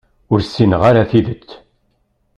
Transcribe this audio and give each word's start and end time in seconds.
Ur 0.31 0.39
ssineɣ 0.43 0.81
ara 0.89 1.09
tidet. 1.09 1.49